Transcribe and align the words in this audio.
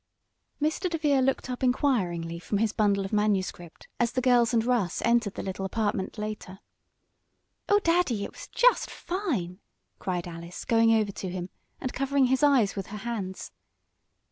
Mr. 0.59 0.89
DeVere 0.89 1.21
looked 1.21 1.47
up 1.47 1.61
inquiringly 1.61 2.39
from 2.39 2.57
his 2.57 2.73
bundle 2.73 3.05
of 3.05 3.13
manuscript 3.13 3.85
as 3.99 4.13
the 4.13 4.19
girls 4.19 4.51
and 4.51 4.65
Russ 4.65 4.99
entered 5.05 5.35
the 5.35 5.43
little 5.43 5.63
apartment 5.63 6.17
later. 6.17 6.57
"Oh, 7.69 7.77
Daddy! 7.83 8.23
It 8.23 8.31
was 8.31 8.47
just 8.47 8.89
fine!" 8.89 9.59
cried 9.99 10.27
Alice, 10.27 10.65
going 10.65 10.91
over 10.91 11.11
to 11.11 11.29
him, 11.29 11.51
and 11.79 11.93
covering 11.93 12.25
his 12.25 12.41
eyes 12.41 12.75
with 12.75 12.87
her 12.87 12.97
hands. 12.97 13.51